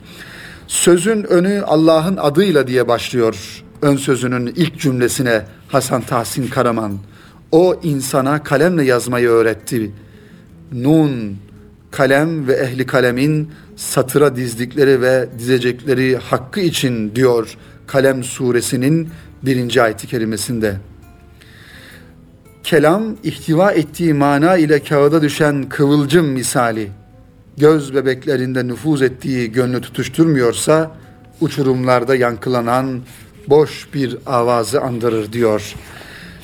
[0.67, 6.99] Sözün önü Allah'ın adıyla diye başlıyor ön sözünün ilk cümlesine Hasan Tahsin Karaman.
[7.53, 9.91] O insana kalemle yazmayı öğretti.
[10.73, 11.37] Nun,
[11.91, 19.09] kalem ve ehli kalemin satıra dizdikleri ve dizecekleri hakkı için diyor Kalem suresinin
[19.43, 20.77] birinci ayeti kerimesinde.
[22.67, 26.89] Kelam ihtiva ettiği mana ile kağıda düşen kıvılcım misali
[27.57, 30.91] göz bebeklerinde nüfuz ettiği gönlü tutuşturmuyorsa
[31.41, 33.01] uçurumlarda yankılanan
[33.49, 35.75] boş bir avazı andırır diyor.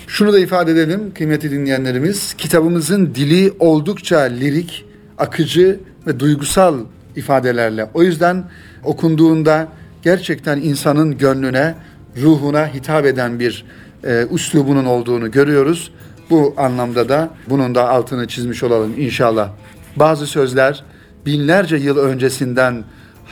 [0.06, 2.34] Şunu da ifade edelim kıymetli dinleyenlerimiz.
[2.34, 4.84] Kitabımızın dili oldukça lirik,
[5.18, 6.78] akıcı ve duygusal
[7.16, 7.88] ifadelerle.
[7.94, 8.44] O yüzden
[8.84, 9.68] okunduğunda
[10.02, 11.74] gerçekten insanın gönlüne,
[12.22, 13.64] ruhuna hitap eden bir
[14.04, 15.92] e, üslubunun olduğunu görüyoruz.
[16.32, 19.50] Bu anlamda da bunun da altını çizmiş olalım inşallah.
[19.96, 20.84] Bazı sözler
[21.26, 22.84] binlerce yıl öncesinden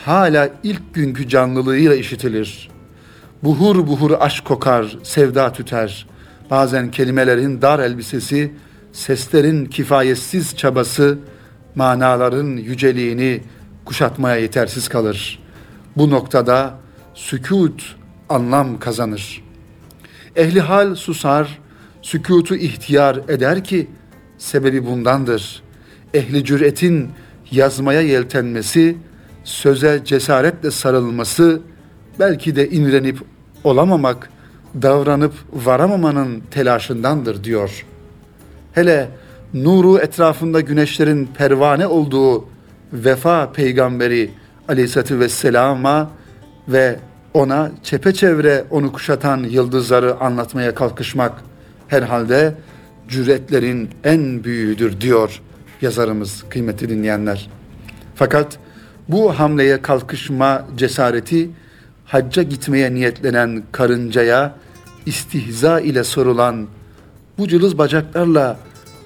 [0.04, 2.70] hala ilk günkü canlılığıyla işitilir.
[3.42, 6.06] Buhur buhur aşk kokar, sevda tüter.
[6.50, 8.52] Bazen kelimelerin dar elbisesi,
[8.92, 11.18] seslerin kifayetsiz çabası,
[11.74, 13.42] manaların yüceliğini
[13.84, 15.38] kuşatmaya yetersiz kalır.
[15.96, 16.74] Bu noktada
[17.14, 17.96] sükut
[18.28, 19.44] anlam kazanır.
[20.36, 21.59] Ehli hal susar,
[22.02, 23.86] sükutu ihtiyar eder ki
[24.38, 25.62] sebebi bundandır.
[26.14, 27.10] Ehli cüretin
[27.50, 28.96] yazmaya yeltenmesi,
[29.44, 31.60] söze cesaretle sarılması,
[32.18, 33.22] belki de inrenip
[33.64, 34.30] olamamak,
[34.82, 37.86] davranıp varamamanın telaşındandır diyor.
[38.72, 39.08] Hele
[39.54, 42.44] nuru etrafında güneşlerin pervane olduğu
[42.92, 44.30] vefa peygamberi
[44.68, 46.10] aleyhissalatü vesselama
[46.68, 46.96] ve
[47.34, 51.32] ona çepeçevre onu kuşatan yıldızları anlatmaya kalkışmak
[51.90, 52.55] herhalde
[53.09, 55.40] cüretlerin en büyüğüdür diyor
[55.83, 57.50] yazarımız kıymetli dinleyenler.
[58.14, 58.59] Fakat
[59.09, 61.50] bu hamleye kalkışma cesareti
[62.05, 64.55] hacca gitmeye niyetlenen karıncaya
[65.07, 66.66] istihza ile sorulan
[67.38, 68.57] bu cılız bacaklarla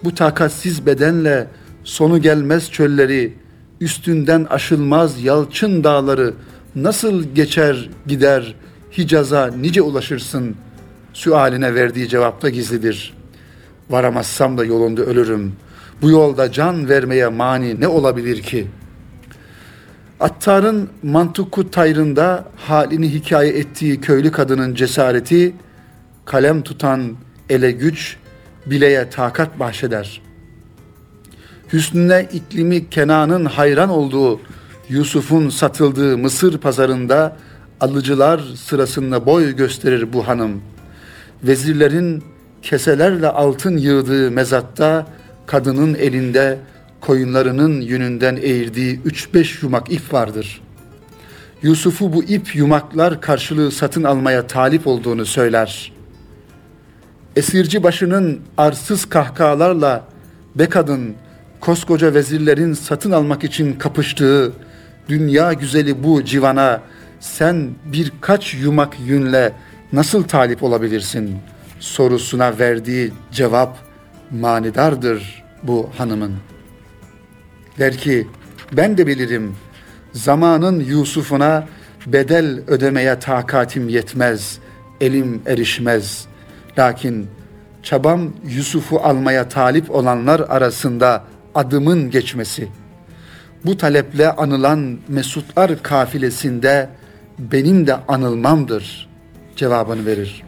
[0.05, 1.47] bu takatsiz bedenle
[1.85, 3.35] sonu gelmez çölleri
[3.81, 6.35] üstünden aşılmaz yalçın dağları
[6.75, 8.55] nasıl geçer gider
[8.99, 10.57] Hicaz'a nice ulaşırsın
[11.14, 13.14] sualine verdiği cevapta gizlidir.
[13.90, 15.53] Varamazsam da yolunda ölürüm.
[16.03, 18.66] Bu yolda can vermeye mani ne olabilir ki?
[20.20, 25.55] Attar'ın Mantuku Tayrı'nda halini hikaye ettiği köylü kadının cesareti,
[26.24, 27.16] kalem tutan
[27.50, 28.16] ele güç,
[28.66, 30.22] bileye takat bahşeder.
[31.72, 34.40] Hüsnüne iklimi Kenan'ın hayran olduğu
[34.88, 37.37] Yusuf'un satıldığı Mısır pazarında
[37.81, 40.62] alıcılar sırasında boy gösterir bu hanım.
[41.46, 42.22] Vezirlerin
[42.62, 45.07] keselerle altın yığdığı mezatta
[45.46, 46.59] kadının elinde
[47.00, 50.61] koyunlarının yününden eğirdiği üç beş yumak ip vardır.
[51.62, 55.92] Yusuf'u bu ip yumaklar karşılığı satın almaya talip olduğunu söyler.
[57.37, 60.04] Esirci başının arsız kahkahalarla
[60.54, 61.14] be kadın
[61.61, 64.52] koskoca vezirlerin satın almak için kapıştığı
[65.09, 66.80] dünya güzeli bu civana
[67.20, 69.52] sen birkaç yumak yünle
[69.94, 71.38] nasıl talip olabilirsin
[71.80, 73.78] sorusuna verdiği cevap
[74.30, 76.35] manidardır bu hanımın.
[77.78, 78.28] Der ki
[78.72, 79.57] ben de bilirim
[80.12, 81.68] zamanın Yusuf'una
[82.07, 84.59] bedel ödemeye takatim yetmez,
[85.00, 86.26] elim erişmez.
[86.78, 87.26] Lakin
[87.83, 92.68] çabam Yusuf'u almaya talip olanlar arasında adımın geçmesi.
[93.64, 96.88] Bu taleple anılan Mesutlar kafilesinde
[97.38, 99.13] benim de anılmamdır
[99.56, 100.42] cevabını verir.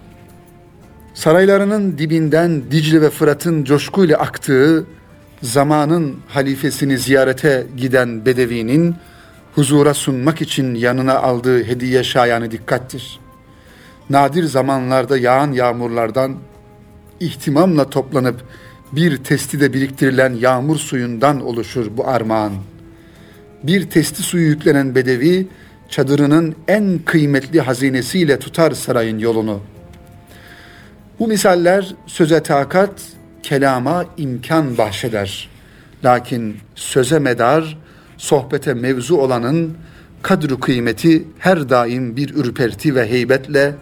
[1.14, 4.86] Saraylarının dibinden Dicle ve Fırat'ın coşkuyla aktığı
[5.42, 8.94] zamanın halifesini ziyarete giden Bedevi'nin
[9.54, 13.20] huzura sunmak için yanına aldığı hediye şayanı dikkattir.
[14.10, 16.36] Nadir zamanlarda yağan yağmurlardan
[17.20, 18.44] ihtimamla toplanıp
[18.92, 22.52] bir testide biriktirilen yağmur suyundan oluşur bu armağan.
[23.62, 25.46] Bir testi suyu yüklenen bedevi
[25.88, 29.61] çadırının en kıymetli hazinesiyle tutar sarayın yolunu.
[31.18, 33.03] Bu misaller söze takat,
[33.42, 35.49] kelama imkan bahşeder.
[36.05, 37.79] Lakin söze medar,
[38.16, 39.77] sohbete mevzu olanın
[40.22, 43.75] kadru kıymeti her daim bir ürperti ve heybetle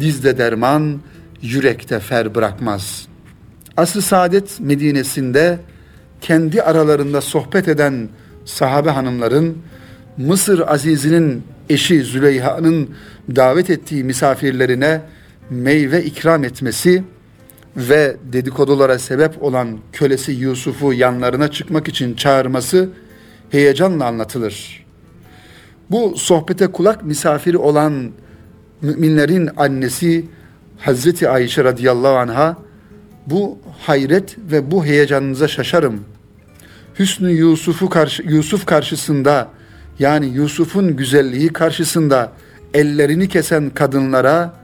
[0.00, 1.00] dizde derman,
[1.42, 3.08] yürekte fer bırakmaz.
[3.76, 5.58] Asr-ı Saadet Medine'sinde
[6.20, 8.08] kendi aralarında sohbet eden
[8.44, 9.58] sahabe hanımların
[10.16, 12.90] Mısır Azizi'nin eşi Züleyha'nın
[13.36, 15.00] davet ettiği misafirlerine
[15.50, 17.04] meyve ikram etmesi
[17.76, 22.88] ve dedikodulara sebep olan kölesi Yusuf'u yanlarına çıkmak için çağırması
[23.50, 24.86] heyecanla anlatılır.
[25.90, 28.10] Bu sohbete kulak misafiri olan
[28.82, 30.24] müminlerin annesi
[30.78, 32.56] Hazreti Ayşe radıyallahu anha
[33.26, 36.04] bu hayret ve bu heyecanınıza şaşarım.
[36.98, 39.48] Hüsnü Yusuf'u karşı Yusuf karşısında
[40.00, 42.32] yani Yusuf'un güzelliği karşısında
[42.74, 44.54] ellerini kesen kadınlara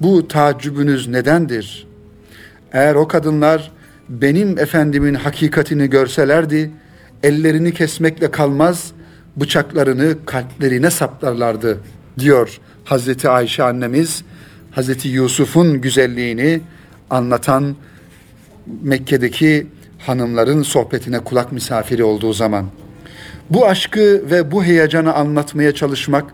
[0.00, 1.86] bu tacübünüz nedendir?
[2.72, 3.72] Eğer o kadınlar
[4.08, 6.70] benim efendimin hakikatini görselerdi,
[7.22, 8.92] ellerini kesmekle kalmaz,
[9.36, 11.78] bıçaklarını kalplerine saplarlardı
[12.18, 14.24] diyor Hazreti Ayşe annemiz.
[14.70, 16.60] Hazreti Yusuf'un güzelliğini
[17.10, 17.76] anlatan
[18.82, 19.66] Mekke'deki
[19.98, 22.66] hanımların sohbetine kulak misafiri olduğu zaman.
[23.50, 26.24] Bu aşkı ve bu heyecanı anlatmaya çalışmak,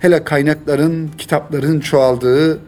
[0.00, 2.58] hele kaynakların, kitapların çoğaldığı,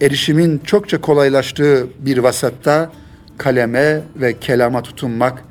[0.00, 2.92] erişimin çokça kolaylaştığı bir vasatta
[3.38, 5.44] kaleme ve kelama tutunmak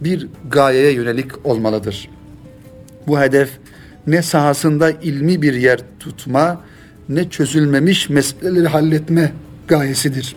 [0.00, 2.08] bir gayeye yönelik olmalıdır.
[3.06, 3.50] Bu hedef
[4.06, 6.60] ne sahasında ilmi bir yer tutma,
[7.08, 9.32] ne çözülmemiş meseleleri halletme
[9.68, 10.36] gayesidir.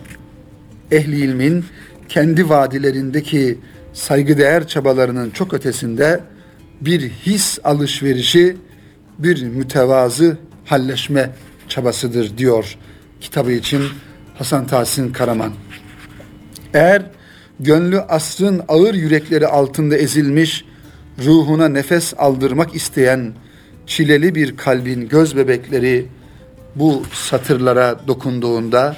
[0.90, 1.64] Ehli ilmin
[2.08, 3.58] kendi vadilerindeki
[3.92, 6.20] saygıdeğer çabalarının çok ötesinde
[6.80, 8.56] bir his alışverişi,
[9.18, 11.30] bir mütevazı halleşme
[11.68, 12.76] çabasıdır diyor
[13.20, 13.82] kitabı için
[14.38, 15.52] Hasan Tahsin Karaman.
[16.74, 17.02] Eğer
[17.60, 20.64] gönlü asrın ağır yürekleri altında ezilmiş,
[21.24, 23.32] ruhuna nefes aldırmak isteyen
[23.86, 26.06] çileli bir kalbin göz bebekleri
[26.76, 28.96] bu satırlara dokunduğunda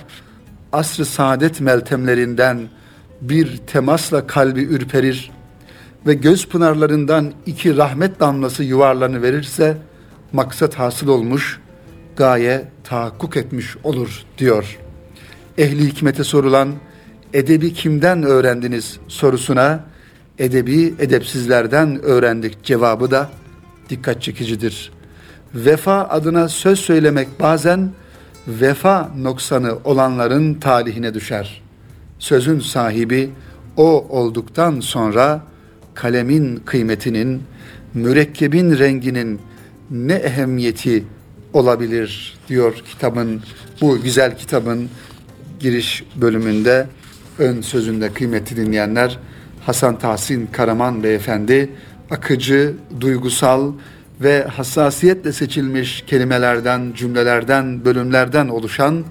[0.72, 2.68] asr-ı saadet meltemlerinden
[3.20, 5.30] bir temasla kalbi ürperir
[6.06, 9.76] ve göz pınarlarından iki rahmet damlası yuvarlanı verirse
[10.32, 11.60] maksat hasıl olmuş,
[12.16, 14.78] gaye tahakkuk etmiş olur diyor.
[15.58, 16.68] Ehli hikmete sorulan
[17.32, 19.84] edebi kimden öğrendiniz sorusuna
[20.38, 23.30] edebi edepsizlerden öğrendik cevabı da
[23.88, 24.92] dikkat çekicidir.
[25.54, 27.92] Vefa adına söz söylemek bazen
[28.48, 31.62] vefa noksanı olanların talihine düşer.
[32.18, 33.30] Sözün sahibi
[33.76, 35.51] o olduktan sonra
[35.94, 37.42] kalemin kıymetinin,
[37.94, 39.40] mürekkebin renginin
[39.90, 41.04] ne ehemmiyeti
[41.52, 43.42] olabilir diyor kitabın,
[43.80, 44.88] bu güzel kitabın
[45.60, 46.86] giriş bölümünde.
[47.38, 49.18] Ön sözünde kıymetli dinleyenler
[49.66, 51.70] Hasan Tahsin Karaman beyefendi
[52.10, 53.72] akıcı, duygusal
[54.20, 59.04] ve hassasiyetle seçilmiş kelimelerden, cümlelerden, bölümlerden oluşan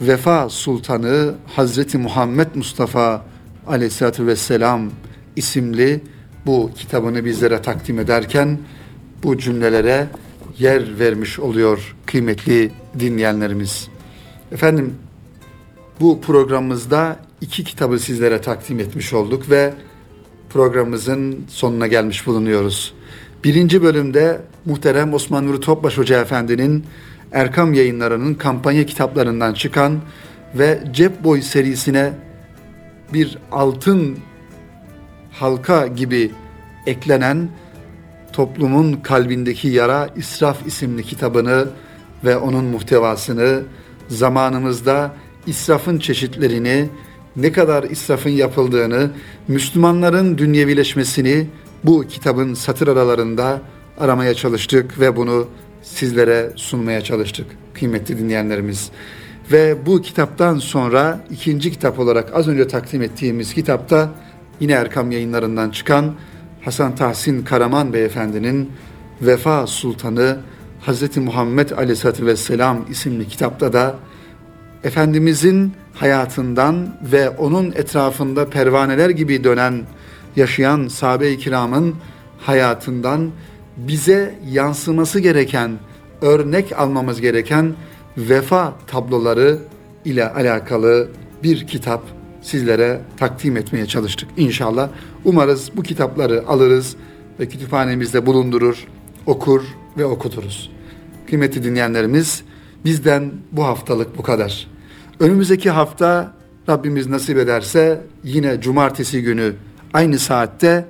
[0.00, 3.24] Vefa Sultanı Hazreti Muhammed Mustafa
[3.66, 4.90] Aleyhisselatü Vesselam
[5.36, 6.00] isimli
[6.46, 8.58] bu kitabını bizlere takdim ederken
[9.22, 10.06] bu cümlelere
[10.58, 13.88] yer vermiş oluyor kıymetli dinleyenlerimiz.
[14.52, 14.94] Efendim
[16.00, 19.74] bu programımızda iki kitabı sizlere takdim etmiş olduk ve
[20.50, 22.94] programımızın sonuna gelmiş bulunuyoruz.
[23.44, 26.84] Birinci bölümde muhterem Osman Nuri Topbaş Hoca Efendi'nin
[27.32, 30.00] Erkam yayınlarının kampanya kitaplarından çıkan
[30.54, 32.12] ve Cep Boy serisine
[33.12, 34.18] bir altın
[35.40, 36.30] halka gibi
[36.86, 37.48] eklenen
[38.32, 41.68] Toplumun Kalbindeki Yara İsraf isimli kitabını
[42.24, 43.62] ve onun muhtevasını
[44.08, 45.14] zamanımızda
[45.46, 46.88] israfın çeşitlerini,
[47.36, 49.10] ne kadar israfın yapıldığını,
[49.48, 51.46] Müslümanların dünyevileşmesini
[51.84, 53.60] bu kitabın satır aralarında
[53.98, 55.48] aramaya çalıştık ve bunu
[55.82, 58.90] sizlere sunmaya çalıştık kıymetli dinleyenlerimiz.
[59.52, 64.10] Ve bu kitaptan sonra ikinci kitap olarak az önce takdim ettiğimiz kitapta
[64.60, 66.14] yine Erkam yayınlarından çıkan
[66.64, 68.70] Hasan Tahsin Karaman Beyefendinin
[69.22, 70.38] Vefa Sultanı
[70.86, 71.16] Hz.
[71.16, 73.94] Muhammed Aleyhisselatü Vesselam isimli kitapta da
[74.84, 79.82] Efendimizin hayatından ve onun etrafında pervaneler gibi dönen,
[80.36, 81.94] yaşayan sahabe-i kiramın
[82.38, 83.30] hayatından
[83.76, 85.78] bize yansıması gereken,
[86.22, 87.74] örnek almamız gereken
[88.16, 89.58] vefa tabloları
[90.04, 91.08] ile alakalı
[91.42, 92.15] bir kitap
[92.46, 94.88] sizlere takdim etmeye çalıştık inşallah.
[95.24, 96.96] Umarız bu kitapları alırız
[97.40, 98.86] ve kütüphanemizde bulundurur,
[99.26, 99.62] okur
[99.98, 100.70] ve okuturuz.
[101.28, 102.42] Kıymetli dinleyenlerimiz,
[102.84, 104.66] bizden bu haftalık bu kadar.
[105.20, 106.32] Önümüzdeki hafta
[106.68, 109.52] Rabbimiz nasip ederse yine cumartesi günü
[109.92, 110.84] aynı saatte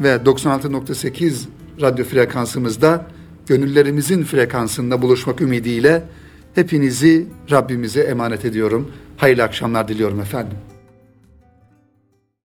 [0.00, 1.44] ve 96.8
[1.80, 3.06] radyo frekansımızda
[3.46, 6.02] gönüllerimizin frekansında buluşmak ümidiyle
[6.54, 8.90] hepinizi Rabbimize emanet ediyorum.
[9.16, 10.58] Hayırlı akşamlar diliyorum efendim.